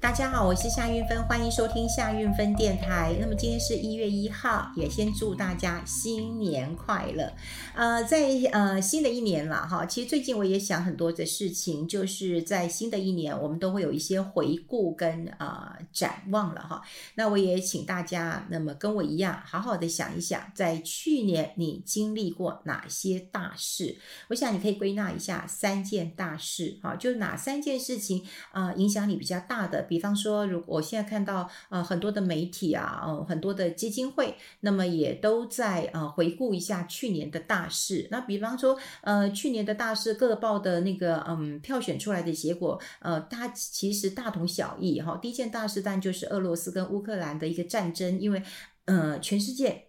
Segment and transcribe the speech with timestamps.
[0.00, 3.16] 大家好，我是夏运芬，欢迎收听夏运芬电台。
[3.20, 7.32] 那么今天是一月一号，也先祝大家新年快乐。
[7.74, 16.80] 呃，在呃新的一年了哈，其实最近我也想很多的事情，就是在新的一年，我们都会有一些回顾跟、呃、展望了哈。
[17.16, 23.98] 那我也请大家，那么跟我一样，好好的想一想，在去年你经历过哪些大事？
[24.28, 29.87] 我想你可以归纳一下三件大事哈，就是哪三件事情啊、影响你比较大的。
[29.88, 38.06] 比方说，如果我现在看到呃很多的媒体啊，呃很多的基金会，那么也都在呃回顾一下去年的大事。
[38.10, 45.18] 那比方说，呃去年的大事，各报的那个嗯票选出来的结果，呃它其实大同小异哈。
[45.20, 48.42] 第一件大事当然就是俄罗斯跟乌克兰的一个战争，因为
[48.84, 49.86] 呃全世界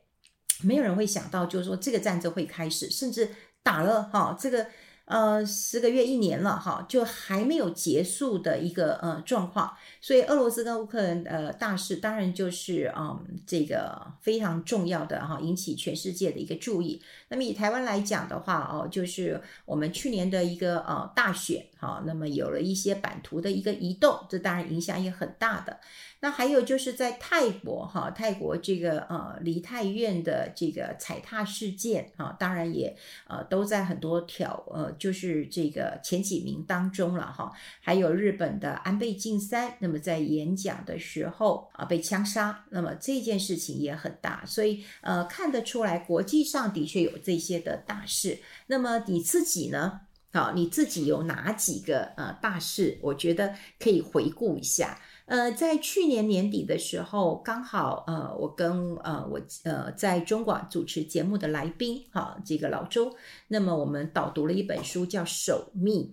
[0.63, 3.29] 没有人会想到，就是说这个战争会开始，甚至
[3.61, 4.65] 打了哈这个。
[5.09, 17.01] 呃，十个月一年了哈，就还没有结束的一个呃状况，所以俄罗斯跟乌克兰呃大事当然就是嗯这个非常重要的哈，引起全世界的一个注意。
[17.29, 25.79] 那么以台湾来讲的话哦，就是我们去年的一个呃大选哈，那么有了一些版图的一个移动，这当然影响也很大的。
[26.21, 32.93] 那还有就是在泰国哈，泰国这个呃梨泰院的这个踩踏事件啊，当然也
[33.25, 37.51] 呃都在很多条呃就是这个前几名当中了哈。
[37.81, 48.37] 还有日本的安倍晋三，那么在演讲的时候啊被枪杀，那么这件事情也很大，所以呃看得出来国际上的确有这些的大事。
[48.67, 50.01] 那么你自己呢？
[50.31, 52.99] 好，你自己有哪几个呃大事？
[53.01, 54.99] 我觉得可以回顾一下。
[55.25, 63.15] 呃，在去年年底的时候，刚好呃，我跟呃我呃在中广主持节目的来宾哈，这个老周，
[63.47, 66.03] 那么我们导读了一本书叫《守密》。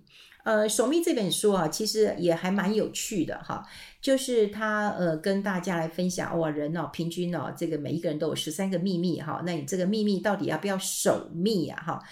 [0.44, 3.66] 呃，《守密》这本书啊，其实也还蛮有趣的哈，
[4.00, 12.02] 就是他呃跟大家来分享，哇，人哦，平均哦，这个每一个人都有十三个秘密哈，那你这个秘密到底要不要守密啊哈？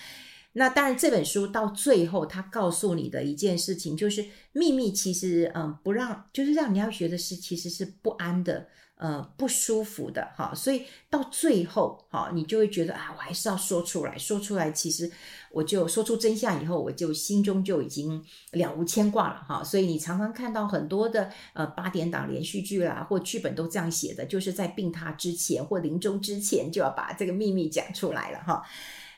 [0.57, 10.55] 那当然，这本书到最后，他告诉你的一件事情就是，秘密其实，嗯，不让，就是让你要学的是，其实是不安的，呃，不舒服的，哈。
[10.55, 15.11] 所以到最后，哈，你就会觉得啊，我还是要说出来，说出来，其实
[15.51, 19.65] 我就说出真相以后，我就心中就已经了无牵挂了，哈。
[19.65, 28.63] 所以你常常看到很多的呃八点档连续剧啦，或剧本都这样写的，就是在病榻之前或临终之前就要把这个秘密讲出来了，哈。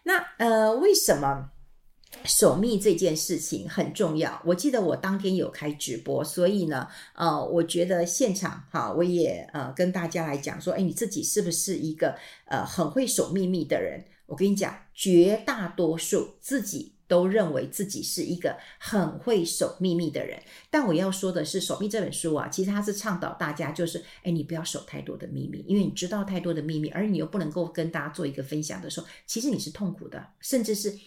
[0.07, 1.51] 那呃，为什么
[2.25, 4.41] 守密这件事情很重要？
[4.45, 12.17] 我记得我当天有开直播，所以呢，呃，我觉得现场哈，我也呃跟大家来讲说，哎，你自己是不是一个
[12.47, 14.05] 呃很会守秘密的人？
[14.27, 16.96] 我跟你讲，绝大多数自己。
[17.09, 30.99] 都认为自己是一个很会守秘密的人，但我要说的是，《守密》这本书啊，其实它是倡导大家，就是，哎，你不要守太多的秘密，因为你知道太多的秘密，而你又不能够跟大家做一个分享的时候，其实你是痛苦的，甚至是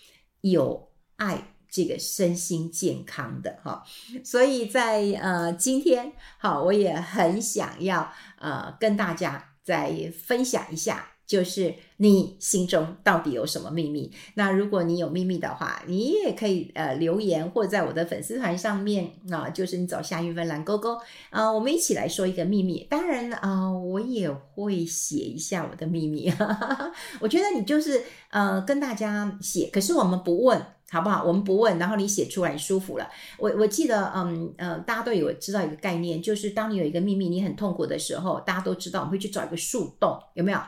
[0.42, 3.84] 有碍这个身心健康的哈。
[4.24, 11.14] 所以在呃今天，好，我也很想要呃跟大家再分享一下。
[11.30, 14.12] 就是你心中到底有什么秘密？
[14.34, 20.98] 那如果你有秘密的话，你也可以呃留言，或在我的粉丝团上面啊，就是你找夏韵芬蓝勾勾
[21.30, 22.88] 啊、我们一起来说一个秘密。
[22.90, 26.34] 当然啊、我也会写一下我的秘密。
[27.22, 28.02] 我觉得你就是
[28.32, 30.60] 呃跟大家写，可是我们不问，
[30.90, 31.24] 好不好？
[31.24, 33.08] 我们不问，然后你写出来舒服了。
[33.38, 40.60] 我我记得嗯呃，大家都有知道一个概念，就是当你有一个秘密，你很痛苦的时候，大家都知道我们会去找一个树洞，有没有？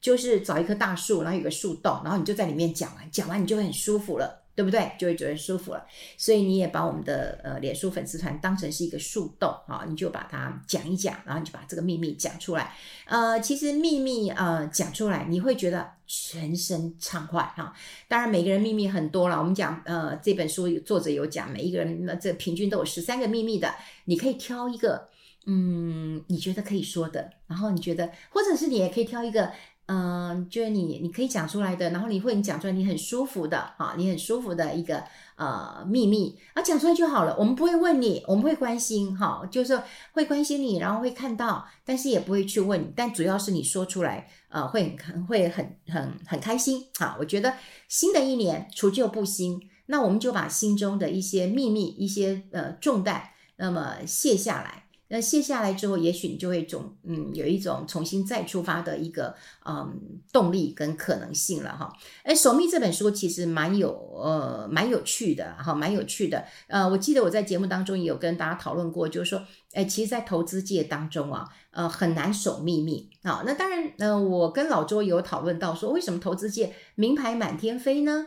[0.00, 4.92] 就是找一棵大树，然后有个树洞，然后你就在里面讲完，讲完你就会很舒服了，对不对？
[4.98, 5.84] 就会觉得舒服了。
[6.16, 12.74] 所以你也把我们的呃脸书粉丝团当成是一个树洞啊，你就把它讲一讲，然后你就把这个秘密讲出来。
[13.06, 17.74] 呃，其实秘密呃讲出来，你会觉得全身畅快哈。
[18.06, 23.74] 当然每个人秘密很多了，我们讲呃这本书作者有讲，每一个人那这平均都有十三个秘密的，
[24.04, 25.08] 你可以挑一个，
[25.46, 29.50] 嗯，你觉得可以说的，然后你觉得，或者是你也可以挑一个。
[29.90, 35.02] 嗯，就是你，你可以讲出来的，然后你会讲出来，你很舒服的哈，你很舒服的一个
[35.36, 37.34] 呃秘密啊，讲出来就好了。
[37.38, 39.80] 我们不会问你，我们会关心哈，就是
[40.12, 42.92] 会关心你，然后会看到，但是也不会去问。
[42.94, 47.16] 但主要是你说出来，呃，会很会很很很开心啊。
[47.18, 47.54] 我觉得
[47.88, 54.84] 新的一年除旧布新，那我们就把心中的一些秘密、一些呃重担，那么卸下来。
[55.08, 59.34] 那卸下来之后，也许你就会总嗯有一种重新再出发的一个
[59.66, 61.92] 嗯动力跟可能性了哈。
[62.22, 63.90] 哎，守密这本书其实蛮有
[64.22, 66.44] 呃蛮有趣的哈，蛮有趣的。
[66.66, 73.42] 呃，我记得我在节目当中也有跟大家讨论过，就是说，哎，其实，在投资界当中啊，呃，很难守秘密啊。
[73.46, 78.26] 那当然，呃，我跟老周有讨论到说，为什么投资界名牌满天飞呢？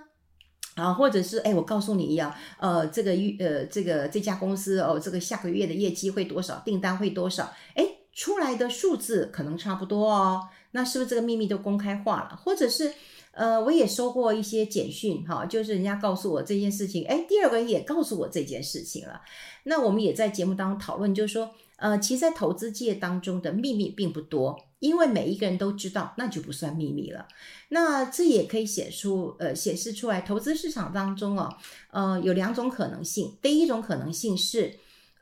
[0.76, 7.52] 啊，或者是哎，我告诉你一样，呃，这个月呃，这个这家公司哦，这个下个月的业绩会多少，订单会多少？
[7.76, 10.48] 哎，出来的数字可能差不多哦。
[10.72, 12.36] 那是不是这个秘密都公开化了？
[12.38, 12.94] 或者是
[13.34, 19.22] 呃，我也收过一些简讯哈，就是人家告诉我这件事情，哎，第二个人也告诉我这件事情了。
[19.64, 24.58] 那我们也在节目当中讨论，就是说，呃，其实，在投资界当中的秘密并不多。
[24.82, 27.28] 因为每一个人都知道，那就不算秘密了。
[27.70, 31.56] 那这也可以显出，呃，显示出来，投资市场当中哦，
[31.92, 33.38] 呃，有两种可能性。
[33.44, 34.74] 第一种可能性是，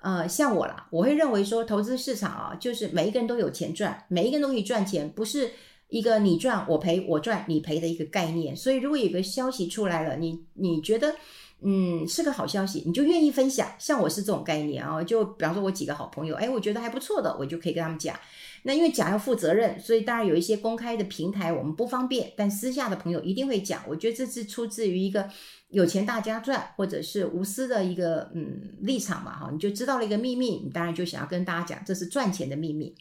[0.01, 5.51] 呃，像我啦，我会认为说，投资市场啊，就是每一个人都有钱赚，每一个人都可以赚钱，不是
[5.89, 8.55] 一个你赚我赔，我赚你赔的一个概念。
[8.55, 11.13] 所以，如果有个消息出来了，你你觉得，
[11.61, 13.67] 嗯，是个好消息，你就愿意分享。
[13.77, 18.17] 像我是这种概念啊，就比方说，我几个好朋友，哎，我觉得还不错的，我就可以跟他们讲。
[18.63, 23.81] 那因为讲要负责任，所以当然有一些公开的平台我们不方便，但私下的朋友一定会讲。
[23.87, 25.29] 我觉得这是出自于一个
[25.69, 29.49] 有钱大家赚，或者是无私的一个嗯立场嘛哈。
[29.51, 32.95] 你就知道了一个秘密，你当然就想要跟大家讲，这是赚钱的秘密。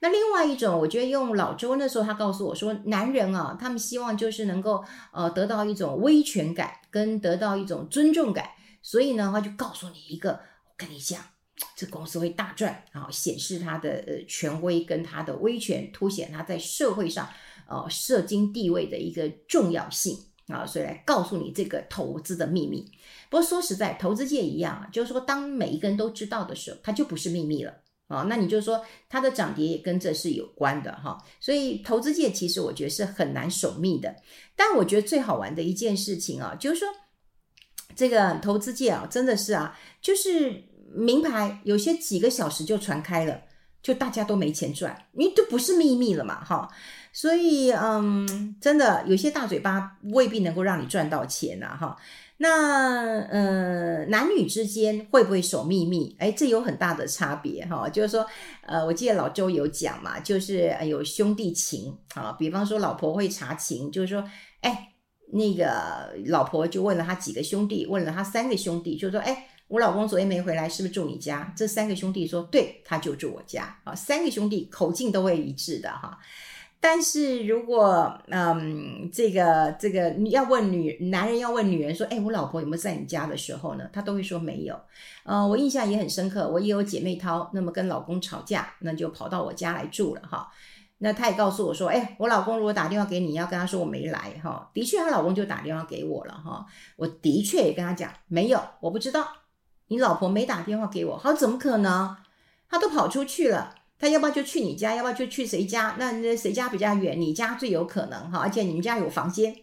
[0.00, 8.50] 那另外一种，我觉得用老周那时候他告诉我说，男人啊，他们希望就是能够呃得到一种威权感，跟得到一种尊重感，
[8.82, 11.20] 所以呢，他就告诉你一个，我跟你讲。
[11.76, 17.28] 这公司会大赚，然后显示他的呃权威跟他的威权，凸显他在社会上
[17.68, 20.16] 呃社经地位的一个重要性
[20.48, 22.90] 啊，所以来告诉你这个投资的秘密。
[23.30, 27.72] 不过说实在，投资界一样啊，就是说当每一个人都知道的时候，它就不是秘密了
[28.08, 28.26] 啊。
[28.28, 31.22] 那你就说它的涨跌也跟这是有关的哈。
[31.38, 34.16] 所以投资界其实我觉得是很难守密的。
[34.56, 36.88] 但我觉得最好玩的一件事情啊，就是说
[37.94, 40.71] 这个投资界啊，真的是啊，就是。
[40.94, 43.40] 名牌有些几个小时就传开了，
[43.82, 46.68] 就大家都没钱赚，因为这不是秘密了嘛，哈。
[47.14, 51.96] 所以，嗯，真的有些大嘴巴未必能够让你赚到钱呐，哈。
[52.38, 56.16] 那，呃，男女之间会不会守秘密？
[56.18, 57.88] 哎，这有很大的差别，哈。
[57.88, 58.26] 就是说，
[58.66, 64.24] 呃，我记得老周有讲嘛，就是有兄弟情啊，比方说老婆会查情，就是说，
[64.62, 64.92] 哎，
[65.32, 69.48] 那个老婆就问了他几个兄弟，问了他三个兄弟，就说，哎。
[69.72, 71.50] 我老公昨天没回来，是不是住你家？
[71.56, 73.94] 这三个兄弟说，对，他就住我家啊。
[73.94, 76.18] 三个兄弟口径都会一致的哈。
[76.78, 83.88] 但是如果嗯，这个这个你要问女男人要问女人说，哎，我老婆有没有在你家的时候呢？
[83.90, 84.78] 他都会说没有。
[85.22, 90.46] 呃，我印象也很深刻，我也有姐妹淘，那么跟老公吵架，那就跑到我家来住了哈。
[90.98, 94.70] 那她也告诉我说，哎，我老公如果打电话给你，要跟他说我没来哈。
[94.74, 96.66] 的确，她老公就打电话给我了哈。
[96.96, 99.26] 我的确也跟他讲没有，我不知道。
[99.92, 102.16] 你老婆没打电话给我，好，怎么可能？
[102.66, 104.94] 他都跑出去了，他要不要就去你家？
[104.94, 105.96] 要不要就去谁家？
[105.98, 107.20] 那那谁家比较远？
[107.20, 109.54] 你家最有可能哈，而且你们家有房间，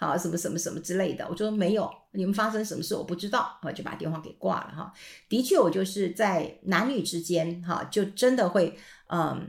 [0.00, 1.24] 好，什么什么什么之类的。
[1.30, 4.92] 我说没有，你们发生什么事我不知道，我就把电话给挂了哈。
[5.28, 9.46] 的确，我就是在男女之间哈，就真的会嗯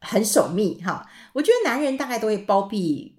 [0.00, 1.06] 很守密哈。
[1.34, 3.18] 我觉得男人大概都会包庇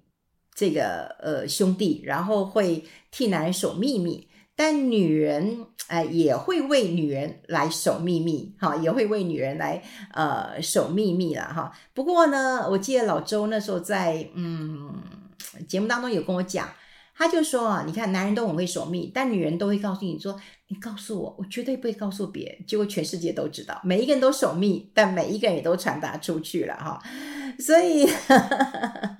[0.52, 4.26] 这个呃兄弟，然后会替男人守秘密。
[4.54, 9.82] 但女人，哎，也会为女人来守秘密，哈，也会为女人来
[10.14, 11.70] 呃守秘密了，哈。
[11.92, 14.90] 不过呢，我记得老周那时候在嗯
[15.68, 16.66] 节目当中有跟我讲，
[17.14, 27.02] 他就说啊，你看男人都很会守密，但女人都会告诉你说，你告诉我，我绝对不会告诉别人，结果全世界都知道，每一个人都守密，但每一个人也都传达出去了，哈。
[27.58, 28.06] 所以。
[28.06, 29.18] 哈哈哈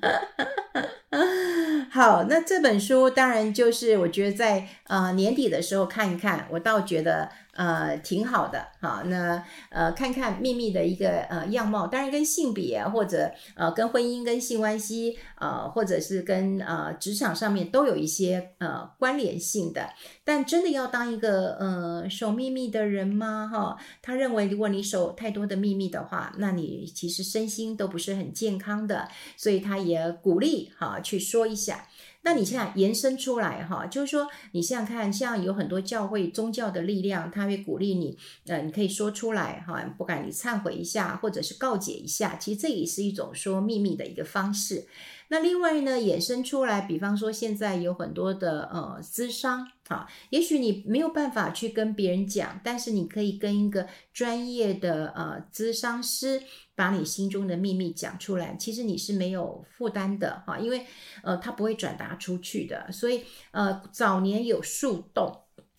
[1.94, 7.28] 好，那这本书当然就是我觉得在呃年底的时候看一看，我倒觉得。
[7.54, 19.90] 呃，挺好的，好，那呃，看看秘密的一个呃样貌，当然跟性别或者呃跟婚姻跟性关系呃或者是跟呃职场上面都有一些呃关联性的，
[20.24, 23.50] 但真的要当一个呃守秘密的人吗？
[23.52, 31.86] 哈，他认为如果你守太多的秘密的话，那你其实身心都不是很健康的，所以他也鼓励哈去说一下。
[32.24, 44.86] 那你现在延伸出来哈，就是说你想想看，像有很多教会宗教的力量，他会鼓励你，呃，你可以说出来哈，不管你忏悔一下，或者是告解一下，其实这也是一种说秘密的一个方式。
[45.32, 56.42] 那另外呢，衍生出来，比方说现在有很多的呃咨商啊，也许你没有办法去跟别人讲，但是你可以跟一个专业的呃咨商师
[56.74, 58.54] 把你心中的秘密讲出来。
[58.56, 60.84] 其实你是没有负担的哈，因为
[61.22, 65.34] 呃他不会转达出去的，所以呃早年有树洞。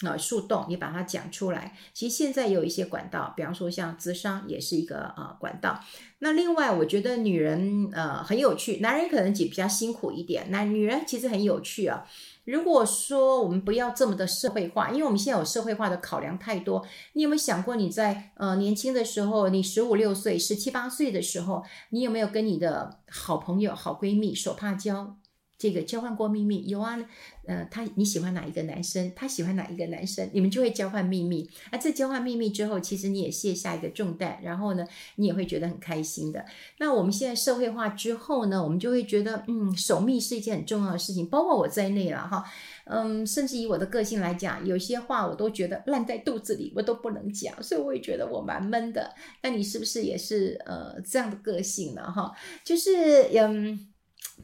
[0.07, 1.75] 啊，树洞，你把它讲出来。
[1.93, 5.79] 其实现在有一些管道，比方说像咨商，也是一个呃管道。
[6.19, 10.47] 那另外，我觉得女人呃很有趣，男人可能比较辛苦一点。
[10.49, 12.05] 那女人其实很有趣啊。
[12.45, 16.85] 如果说我们不要这么的社会化，因为我们现在有社会化的考量太多。
[17.13, 25.15] 你有没有想过，你在呃年轻的时候，你十五六岁、十七八岁的时候，你有没有跟你的好朋友、好闺蜜手帕交？
[25.63, 26.99] 这个交换过秘密有啊，
[27.45, 29.09] 呃，他你喜欢哪一个男生？
[29.15, 30.29] 他喜欢哪一个男生？
[30.33, 31.49] 你们就会交换秘密。
[31.71, 36.43] 而这交换秘密之后，其实你也卸下一个重担，然后呢，你也会觉得很开心的。
[36.79, 42.43] 那我们现在社会化之后呢，我们就会觉得，嗯，守密是一件很重要的事情，包括我在内了哈。
[42.83, 49.15] 嗯，甚至以我的个性来讲，有些话我都觉得烂在肚子里，我都不能讲，所以我也觉得我蛮闷的。
[49.41, 52.11] 那你是不是也是呃这样的个性呢？
[52.11, 53.87] 哈，就是嗯。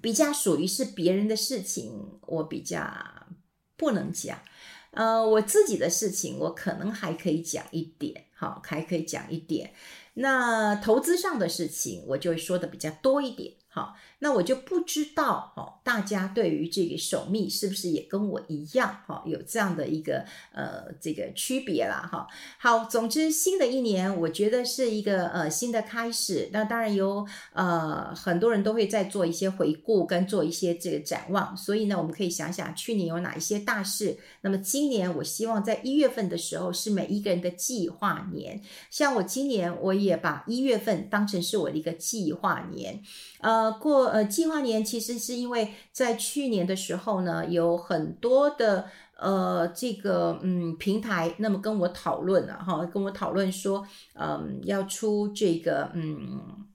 [0.02, 2.82] 比较属于是别人的事情，我比较
[3.76, 4.40] 不能讲。
[4.92, 9.74] 呃，我自己的事情，我可能还可以讲一点，好，还可以讲一点。
[10.16, 13.54] 那投资上的事情，我就会说的比较多一点。
[13.72, 22.28] 好，那我就不知道哈，大家对于这个守密是不是也跟我一样哈，有这样的一个呃这个区别啦哈。
[22.58, 26.50] 好，总之新的一年，我觉得是一个呃新的开始。
[26.52, 27.24] 那当然有
[27.54, 34.18] 呃很多人都会在做一些回顾跟做一些这个展望，所以呢，我们可以想想去年有哪一些大事。
[34.42, 38.64] 那么今年，我希望在一月份的时候是每一个人的计划年。
[38.90, 43.04] 像我今年，我也把一月份当成是我的一个计划年，
[43.42, 43.59] 呃。
[43.60, 48.86] 呃，过呃计划年其实是因为在去年的时候呢，有很多的
[49.18, 56.69] 呃这个嗯平台，那么跟我讨论了哈，跟我讨论说，嗯，要出这个嗯。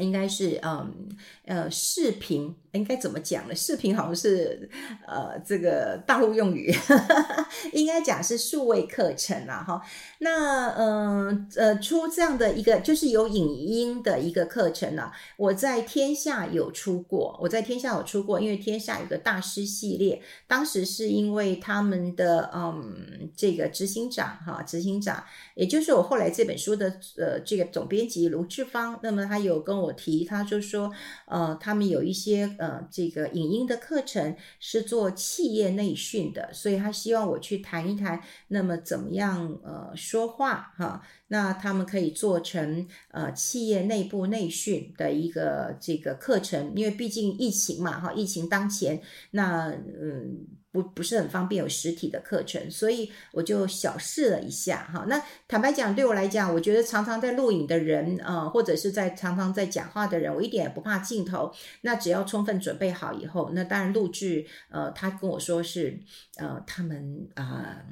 [0.00, 1.08] 应该是嗯
[1.44, 3.54] 呃视频应该怎么讲呢？
[3.54, 4.68] 视频好像是
[5.06, 6.74] 呃这个大陆用语，
[7.72, 9.80] 应该讲是数位课程啦哈。
[10.20, 25.22] 那嗯呃，呃出这样的一个就是有影音的一个课程呢，我在天下有出过，我在天下有出过，因为天下有个大师系列，当时是因为他们的嗯这个执行长哈执行长，
[25.54, 26.88] 也就是我后来这本书的
[27.18, 29.89] 呃这个总编辑卢志芳，那么他有跟我。
[29.92, 30.92] 提，他就说，
[31.26, 50.46] 呃，他们有一些呃，这个影音的课程是做企业内训的，所以他希望我去谈一谈，那么怎么样呃说话哈，那他们可以做成呃企业内部内训的一个这个课程，因为毕竟疫情嘛哈，疫情当前，那嗯。
[50.72, 55.04] 不不是很方便有实体的课程，所以我就小试了一下哈。
[55.08, 61.52] 那坦白讲，对我来讲，我觉得常常在录影的人啊、呃，或者是在常常在讲话的人，我一点也不怕镜头。
[61.82, 65.98] 那只要充分准备好以后，那当然录制呃，他跟我说是
[66.36, 67.84] 呃，他们啊、呃，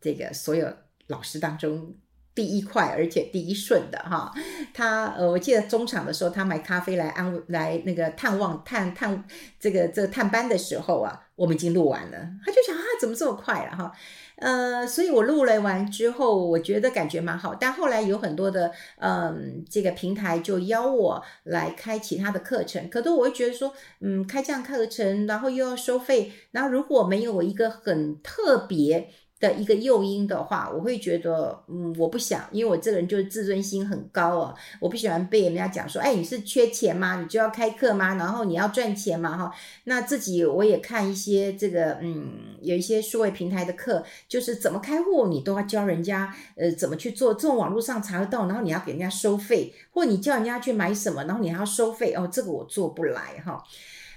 [0.00, 0.72] 这个所有
[1.08, 1.94] 老师当中。
[2.34, 4.32] 第一快，而且第一顺的哈，
[4.72, 9.24] 他呃，我记得中场的时候，他买咖啡来安慰，来那个探望探探
[9.60, 13.92] 这个这个探班的时候啊，我们已经录完了，他就想啊，怎么这么快了哈？
[14.36, 29.10] 呃，所以我录了完之后，我觉得感觉蛮好，但后来有很多的嗯、这个平台就邀我来开其他的课程，可是我会觉得说，嗯，开这样课程，然后又要收费，然后如果没有一个很特别。
[29.42, 37.20] 的一个诱因的话，我会觉得，嗯，我不想，因为我这个人就是自尊心很高啊，我不喜欢被人家讲说，哎，你是缺钱吗？
[37.20, 38.14] 你就要开课吗？
[38.14, 39.36] 然后你要赚钱吗？
[39.36, 39.52] 哈，
[39.84, 53.60] 那自己我也看一些这个，嗯，有一些数位平台的课，就是怎么开户，你都要教人家，呃，怎么去做，这种网络上查得到，然后你要给人家收费，或你叫人家去买什么，然后你还要收费，哦，这个我做不来哈。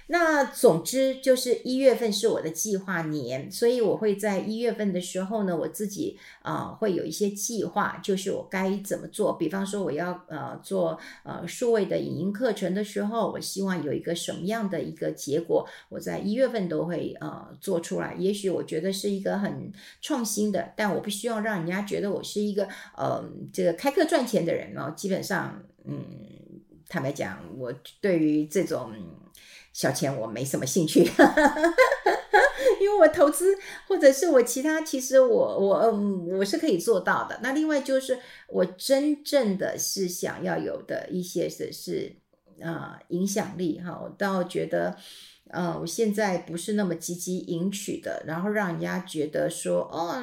[0.08, 9.36] 那总之就是一月份是我的计划年，所以我会在一月份的时候呢，我自己啊、会有一些计划，就是我该怎么做。
[9.36, 18.14] 比方说我要呃做呃数位的影音课程的时候，我希望有一个什么样的一个结果，我在一月份都会呃做出来。
[18.14, 24.94] 也许我觉得是一个很创新的，但我不希望让人家觉得我是一个呃这个开课赚钱的人哦。
[24.96, 26.04] 基本上，嗯，
[26.88, 28.92] 坦白讲，我对于这种。
[29.76, 31.00] 小钱我没什么兴趣，
[32.80, 33.54] 因为我投资
[33.86, 37.38] 或者是我其他，其实我我嗯我是可以做到的。
[37.42, 38.18] 那另外就是
[38.48, 42.16] 我真正的是想要有的一些是是
[42.58, 44.96] 呃影响力哈，我倒觉得。
[45.48, 50.20] 呃，我现在不是那么积极迎娶的，然后让人家觉得说，哦，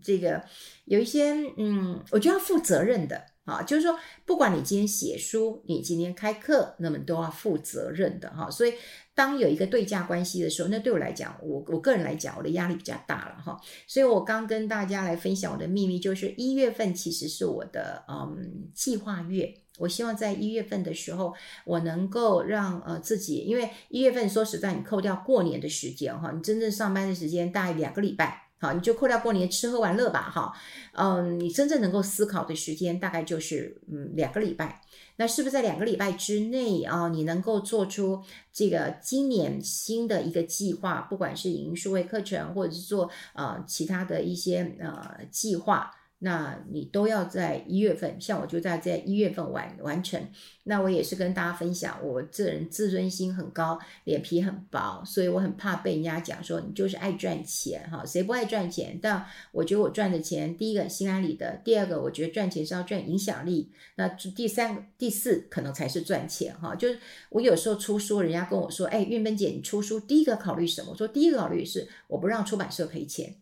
[0.00, 0.40] 这个
[0.84, 8.48] 有一些，嗯，我觉得要负责任的啊，就是说，不管你今天写书，你今天开课，那么都要负责任的哈。
[8.50, 8.74] 所以，
[9.14, 13.60] 当有一个对价关系的时候，那对我来讲，我我个人来讲，我的压力比较大了哈。
[13.86, 19.52] 所以我刚跟大家来分享我的秘密，就是一月份其实是我的嗯计划月。
[19.78, 30.52] 我希望在一月份的时候，我能够让呃自己，因为一月份说实在，你扣掉过年的时间哈，你真正上班的时间大概两个礼拜，好，你就扣掉过年吃喝玩乐吧哈，
[30.92, 34.82] 嗯，你真正能够思考的时间大概就是嗯两个礼拜，
[35.16, 45.90] 那是不是在两个礼拜之内啊，你能够做出这个今年新的一个计划，不管是影音数位课程，或者是做呃其他的一些呃计划。
[46.22, 50.28] 那你都要在一月份，像我就在在一月份完完成。
[50.64, 58.98] 那我也是跟大家分享，我这人自尊心很高，脸皮很薄，所以我很怕被人家讲说你就是爱赚钱哈，谁不爱赚钱？
[59.00, 66.74] 但我觉得我赚的钱，第一个心安理得，第二个我觉得赚钱是要赚影响力，那第三、第四可能才是赚钱哈。
[66.74, 66.98] 就是
[67.30, 70.90] 我有时候出书，人家跟我说，哎，运芬姐你出书，第一个考虑什么？
[70.92, 73.34] 我说第一个考虑是我不让出版社赔钱。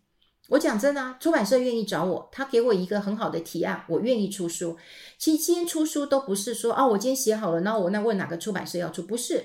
[0.49, 4.79] 我讲真的啊，出版社愿意找我，他给我一个很好的提案，我愿意出书。
[5.19, 9.03] 其实今天出书都不是说啊，我今天写好了，那我那问哪个出版社要出？
[9.03, 9.45] 不是，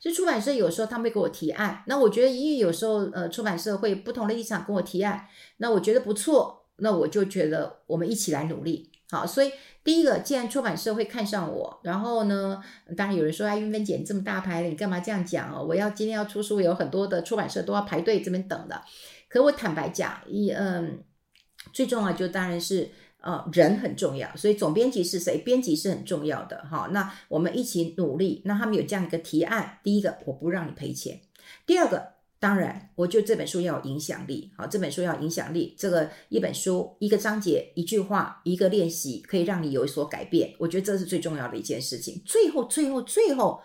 [0.00, 5.26] 是出版社有时候他们会给我提案，那我觉得因为有时候呃出版社会不同的立场跟我提案，
[5.58, 8.90] 那我觉得不错，那我就觉得我们一起来努力。
[9.10, 9.50] 好，所以
[9.84, 12.62] 第一个，既然出版社会看上我，然后呢，
[12.94, 15.64] 当然有人说，哎，云芬姐你这么大牌了，你干嘛这样讲哦？
[15.66, 18.82] 我要今天要出书，有很多的出版社都要排队这边等的。
[19.28, 21.04] 可我坦白讲，一嗯，
[21.72, 25.38] 最重要就当然是呃人很重要，所以总编辑是谁？
[25.38, 26.88] 编辑是很重要的哈。
[26.92, 28.40] 那我们一起努力。
[28.44, 31.20] 那他们有这样一个提案，第一个我不让你赔钱，
[31.66, 35.74] 第二个当然我就这本书要有影响力，好，这本书要有影响力。
[35.76, 42.22] 这个一本书一个章节一句话一个练习可以让你有所改变，我觉得这是最重要的一件事情。
[42.24, 43.60] 最后最后最后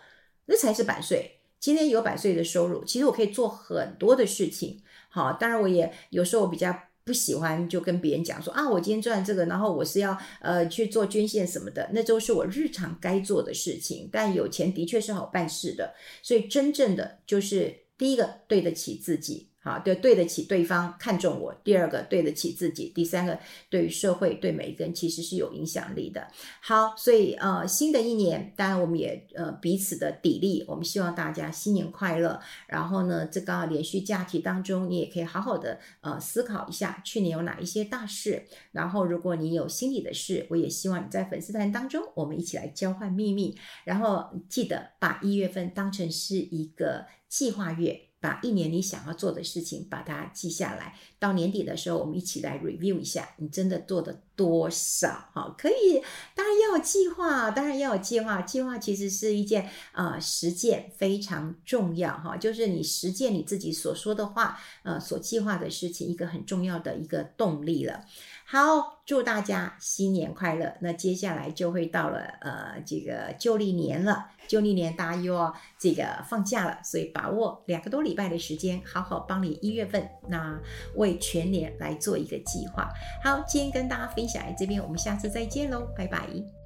[0.45, 1.39] 那才是版税。
[1.59, 4.82] 今天有版税的收入，其实我可以做很多的事情。
[5.13, 14.09] 好，当然我也有时候我比较不喜欢就跟别人讲说啊，我今天赚这个，然后我是要呃去做捐献什么的，那都是我日常该做的事情。
[14.11, 19.52] 但有钱的确是好办事的，所以真正的就是第一个对得起自己。
[19.63, 21.53] 好，对，对得起对方看重我。
[21.63, 22.91] 第二个，对得起自己。
[22.93, 26.27] 第三个，对于社会，对每一个人其实是有影响力的。
[26.61, 32.37] 好，所以呃，新的一年，当然我们也呃彼此的砥砺，我们希望大家新年快乐。
[32.67, 38.43] 然后呢，这个连续假期当中，你也可以好好的呃思考一下，去年有哪一些大事。
[38.73, 43.57] 然后，如果你有心里的事，我也希望你在粉丝团当中，我们一起来交换秘密。
[43.85, 48.09] 然后记得把一月份当成是一个计划月。
[48.23, 55.09] 把一年你想要做的事情把它记下来，到年底的时候，我们一起来 review 一下，你真的做的多少？
[55.33, 56.01] 哈，可以，
[56.33, 58.41] 当然要有计划，当然要有计划。
[58.41, 68.05] 计划其实是一件啊、实践非常重要哈，就是你实践你自己所说的话，呃，所计划的事情，一个很重要的一个动力了。
[68.53, 70.71] 好，祝大家新年快乐！
[70.79, 80.55] 那接下来就会到了呃这个旧历年了，旧历年大家又要这个放假了，所以把握两个多礼拜的时间，好好帮你一月份那
[80.97, 82.87] 为全年来做一个计划。
[83.23, 86.62] 好，今天跟大家分享这边，我们下次再见喽，拜拜。